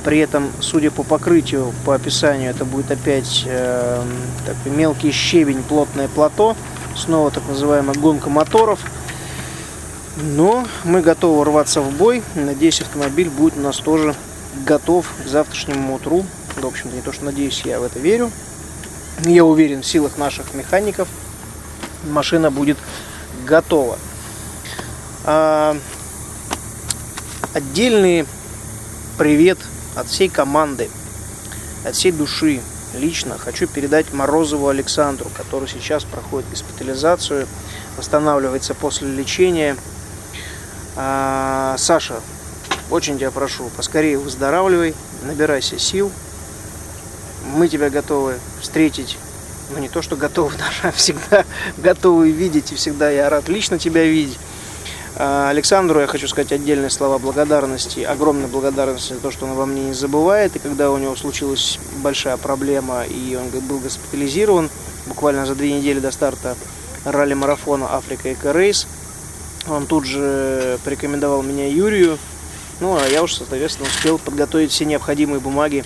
При 0.03 0.19
этом, 0.19 0.51
судя 0.61 0.91
по 0.91 1.03
покрытию, 1.03 1.73
по 1.85 1.93
описанию, 1.95 2.51
это 2.51 2.63
будет 2.63 2.91
опять 2.91 3.43
э, 3.45 4.01
такой 4.45 4.71
мелкий 4.71 5.11
щебень, 5.11 5.63
плотное 5.63 6.07
плато. 6.07 6.55
Снова 6.95 7.29
так 7.29 7.43
называемая 7.47 7.95
гонка 7.95 8.29
моторов. 8.29 8.79
Но 10.15 10.65
мы 10.83 11.01
готовы 11.01 11.43
рваться 11.45 11.81
в 11.81 11.91
бой. 11.91 12.23
Надеюсь, 12.35 12.81
автомобиль 12.81 13.29
будет 13.29 13.57
у 13.57 13.61
нас 13.61 13.77
тоже 13.77 14.15
готов 14.65 15.05
к 15.23 15.27
завтрашнему 15.27 15.95
утру. 15.95 16.25
В 16.55 16.65
общем-то, 16.65 16.95
не 16.95 17.01
то, 17.01 17.11
что 17.11 17.25
надеюсь, 17.25 17.61
я 17.65 17.79
в 17.79 17.83
это 17.83 17.99
верю. 17.99 18.31
Я 19.25 19.43
уверен 19.43 19.81
в 19.81 19.85
силах 19.85 20.17
наших 20.17 20.53
механиков. 20.53 21.07
Машина 22.03 22.51
будет 22.51 22.77
готова. 23.45 23.97
А, 25.25 25.75
отдельный 27.53 28.25
привет 29.17 29.57
от 29.95 30.07
всей 30.07 30.29
команды, 30.29 30.89
от 31.83 31.95
всей 31.95 32.11
души 32.11 32.61
лично 32.93 33.37
хочу 33.37 33.67
передать 33.67 34.13
Морозову 34.13 34.67
Александру, 34.69 35.29
который 35.35 35.67
сейчас 35.67 36.03
проходит 36.03 36.49
госпитализацию, 36.49 37.47
восстанавливается 37.97 38.75
после 38.75 39.09
лечения. 39.09 39.75
А, 40.95 41.75
Саша, 41.79 42.21
очень 42.91 43.17
тебя 43.17 43.31
прошу, 43.31 43.69
поскорее 43.75 44.19
выздоравливай, 44.19 44.93
набирайся 45.23 45.79
сил, 45.79 46.11
мы 47.57 47.67
тебя 47.67 47.89
готовы 47.89 48.39
встретить, 48.61 49.17
ну 49.73 49.79
не 49.79 49.89
то, 49.89 50.01
что 50.01 50.15
готовы 50.15 50.51
даже, 50.57 50.87
а 50.87 50.91
всегда 50.91 51.43
готовы 51.77 52.31
видеть, 52.31 52.71
и 52.71 52.75
всегда 52.75 53.09
я 53.09 53.29
рад 53.29 53.49
лично 53.49 53.79
тебя 53.79 54.05
видеть. 54.05 54.37
А, 55.15 55.49
Александру 55.49 55.99
я 55.99 56.07
хочу 56.07 56.27
сказать 56.27 56.51
отдельные 56.51 56.91
слова 56.91 57.17
благодарности, 57.17 58.01
огромной 58.01 58.47
благодарности 58.47 59.13
за 59.13 59.19
то, 59.19 59.31
что 59.31 59.45
он 59.45 59.53
обо 59.53 59.65
мне 59.65 59.85
не 59.85 59.93
забывает. 59.93 60.55
И 60.55 60.59
когда 60.59 60.91
у 60.91 60.97
него 60.97 61.15
случилась 61.15 61.79
большая 62.03 62.37
проблема, 62.37 63.03
и 63.03 63.35
он 63.35 63.49
был 63.61 63.79
госпитализирован, 63.79 64.69
буквально 65.07 65.47
за 65.47 65.55
две 65.55 65.73
недели 65.73 65.99
до 65.99 66.11
старта 66.11 66.55
ралли-марафона 67.03 67.95
Африка 67.95 68.31
Эко 68.31 68.51
Рейс, 68.51 68.85
он 69.67 69.87
тут 69.87 70.05
же 70.05 70.77
порекомендовал 70.83 71.41
меня 71.41 71.67
Юрию, 71.67 72.19
ну 72.79 72.95
а 72.95 73.07
я 73.07 73.23
уже, 73.23 73.37
соответственно, 73.37 73.87
успел 73.87 74.19
подготовить 74.19 74.71
все 74.71 74.85
необходимые 74.85 75.39
бумаги 75.39 75.83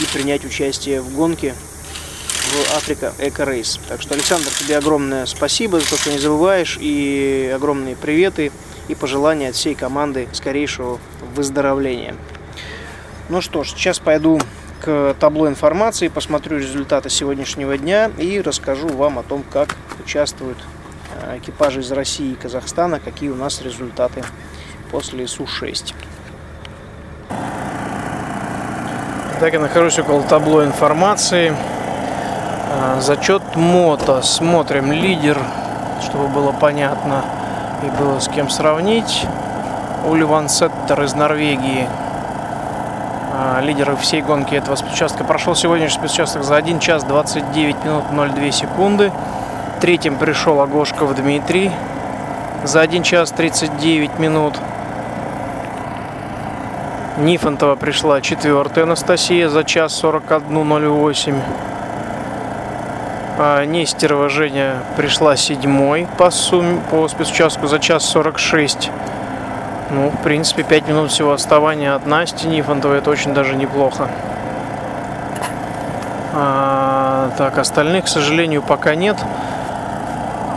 и 0.00 0.06
принять 0.12 0.44
участие 0.44 1.00
в 1.00 1.14
гонке 1.14 1.54
в 1.54 2.76
Африка 2.76 3.12
Эко 3.18 3.44
Рейс. 3.44 3.78
Так 3.88 4.02
что, 4.02 4.14
Александр, 4.14 4.48
тебе 4.58 4.76
огромное 4.76 5.26
спасибо 5.26 5.80
за 5.80 5.88
то, 5.88 5.96
что 5.96 6.10
не 6.10 6.18
забываешь, 6.18 6.78
и 6.80 7.52
огромные 7.54 7.96
приветы 7.96 8.52
и 8.88 8.94
пожелания 8.94 9.48
от 9.48 9.54
всей 9.54 9.74
команды 9.74 10.28
скорейшего 10.32 10.98
выздоровления. 11.34 12.14
Ну 13.28 13.40
что 13.40 13.64
ж, 13.64 13.70
сейчас 13.70 13.98
пойду 13.98 14.40
к 14.82 15.16
табло 15.18 15.48
информации, 15.48 16.08
посмотрю 16.08 16.58
результаты 16.58 17.08
сегодняшнего 17.08 17.78
дня 17.78 18.10
и 18.18 18.40
расскажу 18.40 18.88
вам 18.88 19.18
о 19.18 19.22
том, 19.22 19.44
как 19.50 19.76
участвуют 20.04 20.58
э, 21.22 21.38
экипажи 21.38 21.80
из 21.80 21.92
России 21.92 22.32
и 22.32 22.34
Казахстана, 22.34 22.98
какие 22.98 23.30
у 23.30 23.36
нас 23.36 23.62
результаты 23.62 24.24
после 24.90 25.28
Су-6. 25.28 25.94
Так, 29.42 29.54
я 29.54 29.58
нахожусь 29.58 29.98
около 29.98 30.22
табло 30.22 30.62
информации. 30.64 31.52
А, 32.70 33.00
зачет 33.00 33.42
мото. 33.56 34.22
Смотрим 34.22 34.92
лидер, 34.92 35.36
чтобы 36.00 36.28
было 36.28 36.52
понятно 36.52 37.24
и 37.82 37.86
было 38.00 38.20
с 38.20 38.28
кем 38.28 38.48
сравнить. 38.48 39.26
Ули 40.06 40.24
Сеттер 40.46 41.02
из 41.02 41.14
Норвегии. 41.14 41.88
А, 43.34 43.60
лидер 43.60 43.96
всей 43.96 44.22
гонки 44.22 44.54
этого 44.54 44.76
спецучастка. 44.76 45.24
Прошел 45.24 45.56
сегодняшний 45.56 45.98
спецучасток 45.98 46.44
за 46.44 46.54
1 46.54 46.78
час 46.78 47.02
29 47.02 47.84
минут 47.84 48.04
02 48.12 48.52
секунды. 48.52 49.10
Третьим 49.80 50.18
пришел 50.18 50.60
Агошков 50.60 51.16
Дмитрий 51.16 51.72
за 52.62 52.80
1 52.80 53.02
час 53.02 53.32
39 53.32 54.20
минут 54.20 54.54
Нифонтова 57.18 57.76
пришла 57.76 58.22
четвертая 58.22 58.84
Анастасия 58.84 59.50
за 59.50 59.64
час 59.64 60.02
41.08. 60.02 61.34
А 63.38 63.64
Нестерова 63.66 64.30
Женя 64.30 64.76
пришла 64.96 65.36
седьмой 65.36 66.08
по, 66.16 66.30
сумме, 66.30 66.80
по 66.90 67.06
спецучастку 67.08 67.66
за 67.66 67.78
час 67.78 68.04
46. 68.06 68.90
Ну, 69.90 70.08
в 70.08 70.22
принципе, 70.22 70.62
5 70.62 70.88
минут 70.88 71.10
всего 71.10 71.32
отставания 71.32 71.94
от 71.94 72.06
Насти 72.06 72.46
Нифонтовой. 72.48 72.98
Это 72.98 73.10
очень 73.10 73.34
даже 73.34 73.56
неплохо. 73.56 74.08
А, 76.32 77.30
так, 77.36 77.58
остальных, 77.58 78.06
к 78.06 78.08
сожалению, 78.08 78.62
пока 78.62 78.94
нет. 78.94 79.18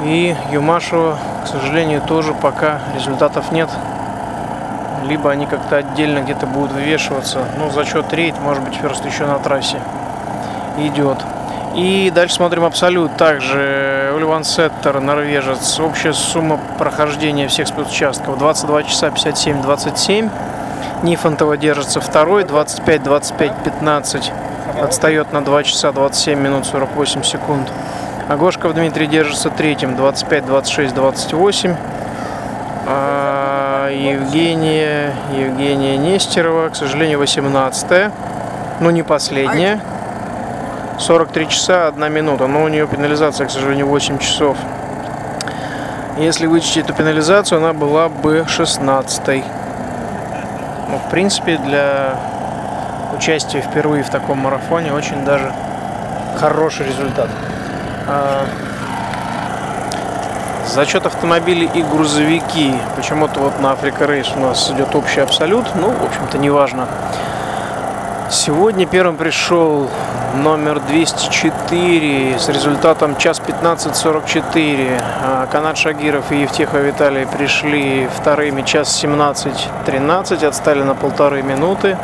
И 0.05 0.33
Юмашева, 0.51 1.17
к 1.43 1.47
сожалению, 1.47 2.01
тоже 2.01 2.33
пока 2.33 2.79
результатов 2.95 3.51
нет 3.51 3.69
либо 5.07 5.31
они 5.31 5.45
как-то 5.45 5.77
отдельно 5.77 6.19
где-то 6.19 6.45
будут 6.47 6.71
вывешиваться. 6.71 7.39
Ну, 7.57 7.69
зачет 7.71 8.13
рейд, 8.13 8.39
может 8.39 8.63
быть, 8.63 8.75
ферст 8.75 9.05
еще 9.05 9.25
на 9.25 9.39
трассе 9.39 9.79
идет. 10.77 11.17
И 11.75 12.11
дальше 12.13 12.35
смотрим 12.35 12.63
абсолют. 12.63 13.17
Также 13.17 14.13
Ульван 14.15 14.43
Сеттер, 14.43 14.99
норвежец. 15.01 15.79
Общая 15.79 16.13
сумма 16.13 16.59
прохождения 16.79 17.47
всех 17.47 17.67
спецучастков 17.67 18.37
22 18.37 18.83
часа 18.83 19.09
57 19.09 19.61
27. 19.61 20.29
Нифонтова 21.03 21.57
держится 21.57 21.99
второй, 21.99 22.45
25 22.45 23.03
25 23.03 23.51
15. 23.63 24.31
Отстает 24.81 25.33
на 25.33 25.43
2 25.43 25.63
часа 25.63 25.91
27 25.91 26.39
минут 26.39 26.65
48 26.65 27.23
секунд. 27.23 27.69
Агошков 28.29 28.73
Дмитрий 28.73 29.07
держится 29.07 29.49
третьим, 29.49 29.95
25 29.95 30.45
26 30.45 30.95
28. 30.95 31.75
Евгения, 33.89 35.13
Евгения 35.33 35.97
Нестерова, 35.97 36.69
к 36.69 36.75
сожалению, 36.75 37.19
18 37.19 38.11
но 38.79 38.91
не 38.91 39.03
последняя. 39.03 39.79
43 40.97 41.49
часа 41.49 41.87
1 41.87 42.13
минута, 42.13 42.47
но 42.47 42.63
у 42.63 42.67
нее 42.67 42.87
пенализация, 42.87 43.47
к 43.47 43.51
сожалению, 43.51 43.87
8 43.87 44.17
часов. 44.17 44.57
Если 46.17 46.45
вычесть 46.45 46.77
эту 46.77 46.93
пенализацию, 46.93 47.57
она 47.57 47.73
была 47.73 48.07
бы 48.07 48.45
16 48.47 49.27
-й. 49.27 49.43
Ну, 50.89 50.97
в 50.99 51.09
принципе, 51.09 51.57
для 51.57 52.17
участия 53.17 53.61
впервые 53.61 54.03
в 54.03 54.09
таком 54.09 54.39
марафоне 54.39 54.93
очень 54.93 55.25
даже 55.25 55.51
хороший 56.39 56.87
результат. 56.87 57.29
А, 60.65 60.69
Зачет 60.69 61.05
автомобилей 61.05 61.69
и 61.73 61.81
грузовики. 61.81 62.73
Почему-то 62.95 63.39
вот 63.39 63.59
на 63.59 63.71
Африка 63.71 64.05
Рейс 64.05 64.27
у 64.35 64.39
нас 64.39 64.69
идет 64.71 64.95
общий 64.95 65.21
абсолют. 65.21 65.65
Ну, 65.75 65.89
в 65.89 66.03
общем-то, 66.03 66.37
неважно. 66.37 66.87
Сегодня 68.29 68.85
первым 68.85 69.17
пришел 69.17 69.87
номер 70.35 70.79
204 70.79 72.39
с 72.39 72.49
результатом 72.49 73.15
час 73.17 73.41
15.44. 73.45 75.01
А, 75.23 75.47
Канат 75.51 75.77
Шагиров 75.77 76.31
и 76.31 76.41
Евтеха 76.41 76.79
Виталий 76.79 77.25
пришли 77.25 78.09
вторыми 78.15 78.63
час 78.63 79.03
17.13, 79.03 80.45
отстали 80.45 80.83
на 80.83 80.95
полторы 80.95 81.41
минуты. 81.43 81.97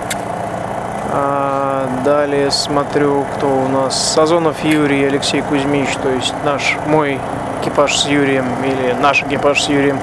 А, 1.13 1.89
далее 2.05 2.51
смотрю, 2.51 3.25
кто 3.35 3.47
у 3.47 3.67
нас. 3.67 4.13
Сазонов 4.13 4.63
Юрий 4.63 5.03
Алексей 5.03 5.41
Кузьмич, 5.41 5.89
то 6.01 6.09
есть 6.09 6.33
наш, 6.45 6.77
мой 6.87 7.19
экипаж 7.61 7.95
с 7.97 8.07
Юрием, 8.07 8.45
или 8.63 8.93
наш 9.01 9.23
экипаж 9.23 9.61
с 9.61 9.69
Юрием, 9.69 9.99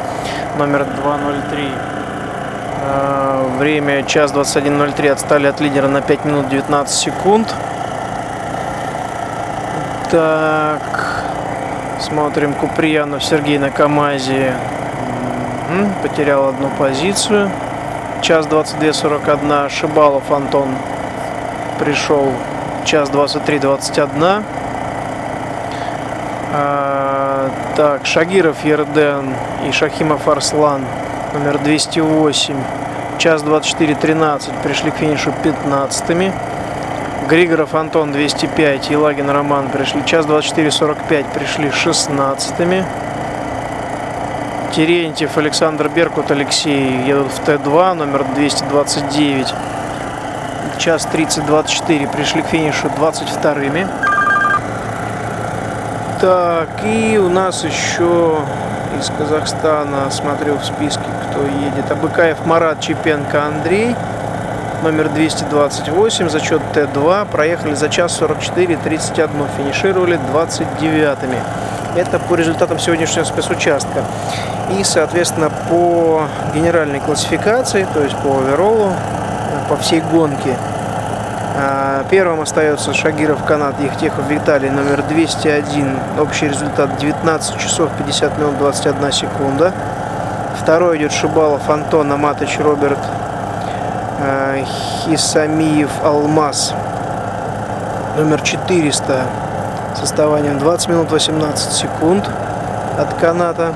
номер 0.57 0.85
203. 0.85 1.69
А, 2.81 3.47
время 3.59 4.03
час 4.05 4.33
21.03, 4.33 5.11
отстали 5.11 5.47
от 5.47 5.61
лидера 5.61 5.89
на 5.89 6.01
5 6.01 6.25
минут 6.25 6.49
19 6.49 6.95
секунд. 6.95 7.53
Так, 10.11 11.25
смотрим 12.01 12.55
Куприянов 12.55 13.23
Сергей 13.23 13.59
на 13.59 13.71
КамАЗе. 13.71 14.55
Мгм, 15.69 15.93
Потерял 16.03 16.49
одну 16.49 16.71
позицию. 16.79 17.51
Час 18.23 18.47
22.41. 18.47 19.69
Шибалов 19.69 20.31
Антон 20.31 20.69
пришел. 21.79 22.33
Час 22.85 23.11
23.21. 23.11 24.43
Так, 27.77 28.07
Шагиров 28.07 28.65
Ерден 28.65 29.35
и 29.67 29.73
Шахимов 29.73 30.27
Арслан 30.29 30.85
номер 31.35 31.59
208. 31.59 32.57
Час 33.19 33.43
24.13 33.43 34.63
пришли 34.63 34.91
к 34.91 34.97
финишу 34.97 35.33
15 35.43 36.33
Григоров 37.29 37.75
Антон 37.75 38.13
205, 38.13 38.91
Елагин 38.91 39.29
Роман 39.29 39.69
пришли. 39.69 40.03
Час 40.07 40.25
24.45 40.27 41.27
пришли 41.35 41.71
16 41.71 42.55
Терентьев 44.75 45.37
Александр 45.37 45.89
Беркут 45.89 46.31
Алексей 46.31 47.03
едут 47.03 47.33
в 47.33 47.47
Т2, 47.47 47.95
номер 47.95 48.25
229. 48.35 49.55
Час 50.79 51.09
30.24 51.13 52.11
пришли 52.11 52.43
к 52.43 52.47
финишу 52.47 52.87
22-ми. 52.87 54.08
Так, 56.21 56.85
и 56.85 57.17
у 57.17 57.29
нас 57.29 57.63
еще 57.65 58.39
из 58.99 59.09
Казахстана, 59.17 60.11
смотрю 60.11 60.57
в 60.57 60.65
списке, 60.65 61.05
кто 61.31 61.43
едет. 61.43 61.89
Абыкаев 61.93 62.45
Марат, 62.45 62.81
Чепенко 62.81 63.45
Андрей, 63.45 63.95
номер 64.83 65.11
228, 65.11 66.29
зачет 66.29 66.61
Т2. 66.75 67.31
Проехали 67.31 67.75
за 67.75 67.89
час 67.89 68.17
44, 68.17 68.77
31, 68.79 69.31
финишировали 69.57 70.19
29-ми. 70.35 71.39
Это 71.95 72.19
по 72.19 72.35
результатам 72.35 72.81
сегодняшнего 72.81 73.23
спецучастка. 73.23 74.03
И, 74.77 74.83
соответственно, 74.83 75.53
по 75.71 76.23
генеральной 76.53 76.99
классификации, 76.99 77.87
то 77.95 78.03
есть 78.03 78.17
по 78.17 78.39
оверолу, 78.39 78.93
по 79.69 79.77
всей 79.77 80.01
гонке, 80.01 80.57
Первым 82.09 82.41
остается 82.41 82.95
Шагиров 82.95 83.45
Канат 83.45 83.81
Ехтехов 83.81 84.29
Виталий, 84.29 84.71
номер 84.71 85.03
201. 85.03 85.99
Общий 86.21 86.47
результат 86.47 86.97
19 86.99 87.59
часов 87.59 87.91
50 87.99 88.39
минут 88.39 88.59
21 88.59 89.13
секунда. 89.13 89.73
Второй 90.63 90.99
идет 90.99 91.11
Шибалов 91.11 91.69
Антон 91.69 92.13
Аматович 92.13 92.61
Роберт 92.61 92.99
а, 94.21 94.57
Хисамиев 94.65 95.91
Алмаз. 96.05 96.75
Номер 98.17 98.41
400 98.41 99.23
с 99.97 100.03
отставанием 100.03 100.61
20 100.61 100.89
минут 100.89 101.11
18 101.11 101.73
секунд 101.73 102.31
от 102.97 103.15
каната. 103.15 103.75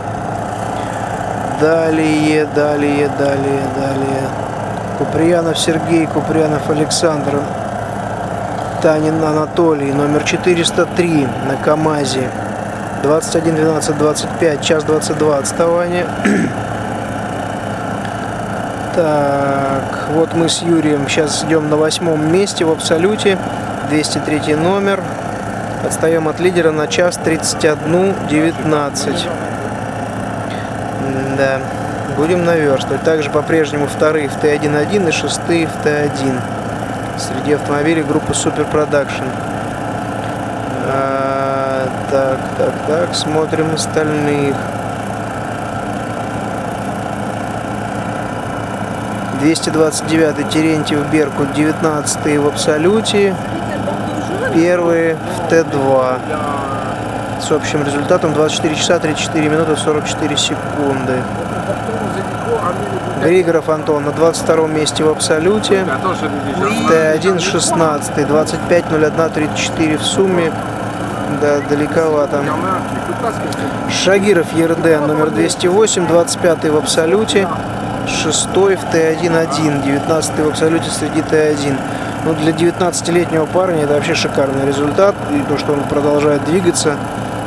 Далее, 1.61 2.47
далее, 2.47 3.09
далее, 3.19 3.63
далее. 3.77 4.29
Куприянов 4.99 5.59
Сергей, 5.59 6.07
Куприянов 6.07 6.71
Александр, 6.71 7.41
Танин 8.83 9.23
Анатолий, 9.23 9.93
номер 9.93 10.25
403 10.25 11.29
на 11.47 11.55
КАМАЗе. 11.55 12.29
21, 13.05 13.55
12, 13.55 13.97
25, 13.97 14.61
час 14.61 14.83
22 14.83 15.39
отставание. 15.39 16.07
Так, 18.95 20.09
вот 20.11 20.35
мы 20.35 20.51
с 20.51 20.61
Юрием 20.61 21.09
сейчас 21.09 21.45
идем 21.45 21.71
на 21.71 21.77
восьмом 21.79 22.31
месте 22.31 22.67
в 22.67 22.71
абсолюте. 22.71 23.39
203 23.89 24.55
номер. 24.57 25.01
Отстаем 25.83 26.29
от 26.29 26.41
лидера 26.41 26.73
на 26.73 26.87
час 26.89 27.17
31, 27.17 28.15
19. 28.29 29.29
Да, 31.39 31.61
будем 32.19 32.45
наверстывать. 32.45 33.03
Также 33.03 33.31
по-прежнему 33.31 33.87
вторые 33.87 34.29
в 34.29 34.37
Т1-1 34.43 35.09
и 35.09 35.13
шестые 35.13 35.69
в 35.69 35.87
Т1 35.87 36.62
среди 37.19 37.53
автомобилей 37.53 38.03
группы 38.03 38.33
Super 38.33 38.71
Production. 38.71 39.27
А, 40.87 41.89
так, 42.11 42.39
так, 42.59 42.73
так, 42.87 43.15
смотрим 43.15 43.75
остальных. 43.75 44.57
229 49.41 50.49
Терентьев 50.51 51.11
Беркут, 51.11 51.53
19 51.53 52.39
в 52.39 52.47
абсолюте, 52.47 53.35
первые 54.55 55.17
в 55.17 55.53
Т2 55.53 56.19
с 57.41 57.51
общим 57.51 57.83
результатом 57.83 58.35
24 58.35 58.75
часа 58.77 59.01
34 59.01 59.49
минуты 59.49 59.77
44 59.77 60.37
секунды. 60.37 61.19
Григоров 63.23 63.69
Антон 63.69 64.05
на 64.05 64.11
22 64.11 64.67
месте 64.67 65.05
в 65.05 65.09
абсолюте. 65.09 65.87
Т1 66.91 67.39
16, 67.39 68.27
25 68.27 68.85
01 68.93 69.31
34 69.33 69.97
в 69.97 70.03
сумме. 70.03 70.53
Да, 71.41 71.61
далековато. 71.69 72.43
Шагиров 73.91 74.53
Ерден 74.55 75.07
номер 75.07 75.31
208, 75.31 76.09
25 76.09 76.65
в 76.65 76.77
абсолюте. 76.77 77.49
6 78.09 78.47
в 78.47 78.59
Т1-1, 78.59 79.85
19 79.85 80.39
в 80.41 80.49
абсолюте 80.49 80.91
среди 80.91 81.21
Т1. 81.21 81.79
Ну, 82.25 82.35
для 82.35 82.51
19-летнего 82.51 83.47
парня 83.47 83.85
это 83.85 83.95
вообще 83.95 84.15
шикарный 84.15 84.67
результат. 84.67 85.15
И 85.31 85.41
то, 85.49 85.59
что 85.59 85.73
он 85.73 85.81
продолжает 85.85 86.45
двигаться, 86.45 86.97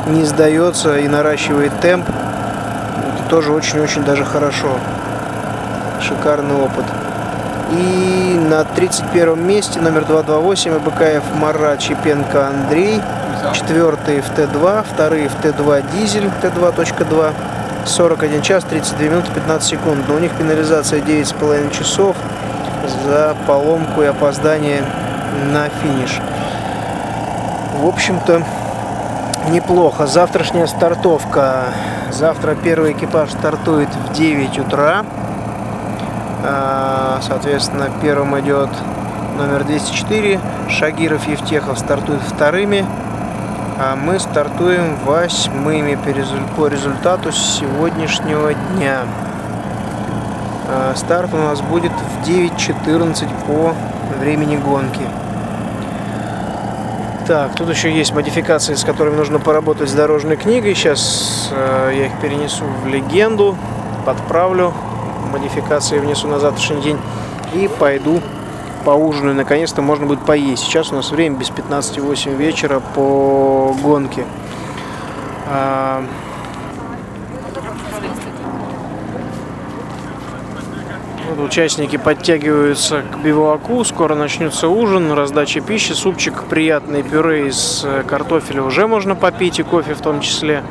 не 0.06 0.24
сдается 0.24 0.96
и 0.96 1.06
наращивает 1.06 1.72
темп, 1.80 2.08
это 2.08 3.28
тоже 3.28 3.52
очень-очень 3.52 4.04
даже 4.04 4.24
хорошо. 4.24 4.78
Шикарный 6.06 6.54
опыт. 6.54 6.84
И 7.72 8.38
на 8.48 8.64
31 8.64 9.44
месте 9.44 9.80
номер 9.80 10.04
228 10.04 10.76
Абыкаев 10.76 11.22
Марат 11.34 11.80
Чепенко 11.80 12.46
Андрей. 12.46 13.02
Четвертый 13.52 14.20
в 14.20 14.30
Т2, 14.30 14.84
вторые 14.92 15.28
в 15.28 15.34
Т2 15.42 15.84
Дизель, 15.92 16.30
Т2.2. 16.42 17.32
41 17.84 18.42
час 18.42 18.64
32 18.64 19.08
минуты 19.08 19.32
15 19.32 19.68
секунд. 19.68 20.04
Но 20.08 20.14
у 20.14 20.18
них 20.18 20.32
пенализация 20.32 21.00
9,5 21.00 21.76
часов 21.76 22.16
за 23.04 23.36
поломку 23.46 24.02
и 24.02 24.06
опоздание 24.06 24.84
на 25.52 25.68
финиш. 25.68 26.20
В 27.80 27.86
общем-то, 27.86 28.42
неплохо. 29.48 30.06
Завтрашняя 30.06 30.66
стартовка. 30.66 31.64
Завтра 32.12 32.54
первый 32.54 32.92
экипаж 32.92 33.32
стартует 33.32 33.88
в 33.88 34.12
9 34.12 34.58
утра. 34.60 35.04
А, 36.48 37.18
Соответственно, 37.22 37.90
первым 38.00 38.38
идет 38.38 38.70
номер 39.36 39.64
204. 39.64 40.40
Шагиров 40.68 41.26
Евтехов 41.26 41.78
стартует 41.78 42.22
вторыми. 42.22 42.86
А 43.78 43.96
мы 43.96 44.18
стартуем 44.18 44.96
восьмыми 45.04 45.98
по 46.56 46.68
результату 46.68 47.32
сегодняшнего 47.32 48.54
дня. 48.54 49.00
А, 50.68 50.94
Старт 50.94 51.34
у 51.34 51.38
нас 51.38 51.60
будет 51.62 51.92
в 51.92 52.28
9.14 52.28 53.28
по 53.46 53.74
времени 54.20 54.56
гонки. 54.56 55.02
Так, 57.26 57.56
тут 57.56 57.68
еще 57.68 57.92
есть 57.92 58.14
модификации, 58.14 58.74
с 58.74 58.84
которыми 58.84 59.16
нужно 59.16 59.40
поработать 59.40 59.90
с 59.90 59.92
дорожной 59.92 60.36
книгой. 60.36 60.76
Сейчас 60.76 61.50
э, 61.52 61.92
я 61.92 62.06
их 62.06 62.20
перенесу 62.20 62.64
в 62.84 62.86
легенду, 62.86 63.58
подправлю, 64.04 64.72
модификации 65.26 65.98
внесу 65.98 66.28
на 66.28 66.38
завтрашний 66.38 66.80
день 66.80 66.98
и 67.54 67.68
пойду 67.68 68.20
поужинаю. 68.84 69.34
Наконец-то 69.34 69.82
можно 69.82 70.06
будет 70.06 70.24
поесть. 70.24 70.62
Сейчас 70.62 70.92
у 70.92 70.94
нас 70.94 71.10
время 71.10 71.36
без 71.36 71.50
15.08 71.50 72.36
вечера 72.36 72.80
по 72.94 73.74
гонке. 73.82 74.24
А, 75.48 76.04
Вот 81.28 81.44
участники 81.44 81.96
подтягиваются 81.96 83.02
к 83.02 83.18
бивуаку, 83.18 83.84
скоро 83.84 84.14
начнется 84.14 84.68
ужин, 84.68 85.12
раздача 85.12 85.60
пищи, 85.60 85.92
супчик, 85.92 86.44
приятный 86.44 87.02
пюре 87.02 87.48
из 87.48 87.82
э, 87.84 88.04
картофеля 88.04 88.62
уже 88.62 88.86
можно 88.86 89.16
попить 89.16 89.58
и 89.58 89.62
кофе 89.62 89.94
в 89.94 90.00
том 90.00 90.20
числе. 90.20 90.62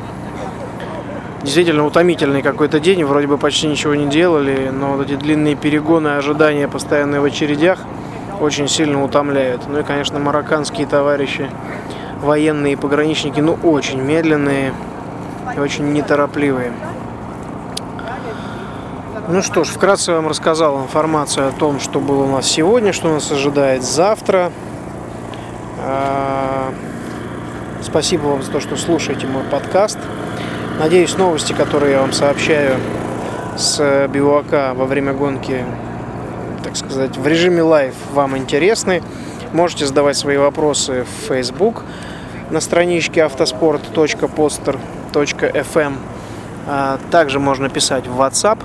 Действительно 1.46 1.86
утомительный 1.86 2.42
какой-то 2.42 2.80
день, 2.80 3.04
вроде 3.04 3.28
бы 3.28 3.38
почти 3.38 3.68
ничего 3.68 3.94
не 3.94 4.06
делали, 4.06 4.68
но 4.70 4.94
вот 4.94 5.06
эти 5.06 5.14
длинные 5.14 5.54
перегоны, 5.54 6.16
ожидания 6.16 6.66
постоянные 6.66 7.20
в 7.20 7.24
очередях 7.24 7.78
очень 8.40 8.66
сильно 8.66 9.04
утомляют. 9.04 9.62
Ну 9.68 9.78
и, 9.78 9.84
конечно, 9.84 10.18
марокканские 10.18 10.88
товарищи, 10.88 11.48
военные 12.20 12.72
и 12.72 12.76
пограничники, 12.76 13.38
ну 13.38 13.56
очень 13.62 14.02
медленные 14.02 14.74
и 15.56 15.60
очень 15.60 15.92
неторопливые. 15.92 16.72
Ну 19.28 19.40
что 19.40 19.62
ж, 19.62 19.68
вкратце 19.68 20.14
вам 20.14 20.26
рассказал 20.26 20.82
информацию 20.82 21.46
о 21.46 21.52
том, 21.52 21.78
что 21.78 22.00
было 22.00 22.24
у 22.24 22.28
нас 22.28 22.46
сегодня, 22.46 22.92
что 22.92 23.08
нас 23.08 23.30
ожидает 23.30 23.84
завтра. 23.84 24.50
А, 25.78 26.72
Спасибо 27.86 28.22
вам 28.26 28.42
за 28.42 28.50
то, 28.50 28.58
что 28.58 28.76
слушаете 28.76 29.28
мой 29.28 29.44
подкаст. 29.44 29.98
Надеюсь, 30.78 31.16
новости, 31.16 31.54
которые 31.54 31.92
я 31.92 32.02
вам 32.02 32.12
сообщаю 32.12 32.76
с 33.56 34.06
бивака 34.08 34.74
во 34.74 34.84
время 34.84 35.14
гонки, 35.14 35.64
так 36.62 36.76
сказать, 36.76 37.16
в 37.16 37.26
режиме 37.26 37.62
live 37.62 37.94
вам 38.12 38.36
интересны. 38.36 39.02
Можете 39.54 39.86
задавать 39.86 40.18
свои 40.18 40.36
вопросы 40.36 41.04
в 41.04 41.08
Facebook 41.28 41.82
на 42.50 42.60
страничке 42.60 43.24
autosport.podster.fm. 43.24 45.94
А, 46.68 46.98
также 47.10 47.38
можно 47.38 47.70
писать 47.70 48.06
в 48.06 48.20
WhatsApp. 48.20 48.58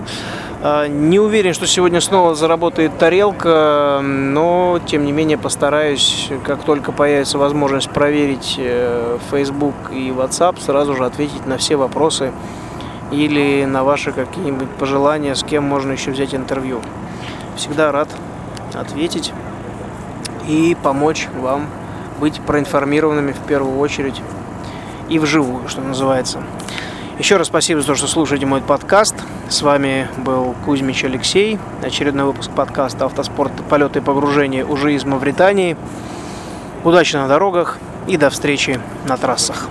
А, 0.64 0.88
не 0.88 1.20
уверен, 1.20 1.56
что 1.56 1.66
сегодня 1.66 2.00
снова 2.02 2.36
заработает 2.36 2.96
тарелка, 3.00 4.00
но 4.04 4.80
тем 4.86 5.06
не 5.06 5.12
менее 5.12 5.40
постараюсь, 5.40 6.30
как 6.46 6.64
только 6.64 6.92
появится 6.92 7.40
возможность 7.40 7.90
проверить 7.90 8.58
э, 8.60 9.18
Facebook 9.32 9.74
и 9.92 10.10
WhatsApp, 10.10 10.62
сразу 10.62 10.96
же 10.96 11.04
ответить 11.04 11.48
на 11.48 11.58
все 11.58 11.78
вопросы 11.78 12.32
или 13.12 13.66
на 13.66 13.84
ваши 13.84 14.12
какие-нибудь 14.12 14.70
пожелания, 14.70 15.34
с 15.34 15.44
кем 15.44 15.64
можно 15.64 15.94
еще 15.94 16.12
взять 16.12 16.36
интервью. 16.36 16.80
Всегда 17.56 17.92
рад 17.92 18.10
ответить 18.76 19.34
и 20.48 20.78
помочь 20.84 21.28
вам 21.40 21.70
быть 22.20 22.40
проинформированными 22.40 23.32
в 23.32 23.40
первую 23.48 23.80
очередь 23.80 24.22
и 25.10 25.18
вживую, 25.18 25.68
что 25.68 25.82
называется. 25.82 26.44
Еще 27.18 27.38
раз 27.38 27.48
спасибо 27.48 27.82
за 27.82 27.88
то, 27.88 27.96
что 27.96 28.06
слушаете 28.06 28.46
мой 28.46 28.62
подкаст. 28.62 29.16
С 29.52 29.64
вами 29.64 30.08
был 30.18 30.56
Кузьмич 30.66 31.04
Алексей. 31.04 31.60
Очередной 31.84 32.24
выпуск 32.24 32.52
подкаста 32.52 33.04
«Автоспорт. 33.04 33.52
Полеты 33.70 34.00
и 34.00 34.02
погружения» 34.02 34.66
уже 34.66 34.94
из 34.94 35.04
Мавритании. 35.04 35.76
Удачи 36.86 37.18
на 37.18 37.28
дорогах 37.28 37.78
и 38.08 38.16
до 38.16 38.30
встречи 38.30 38.80
на 39.10 39.18
трассах. 39.18 39.68